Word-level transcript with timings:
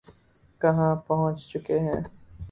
کہاں 0.61 0.95
پہنچ 1.07 1.37
چکے 1.51 1.79
ہیں۔ 1.79 2.01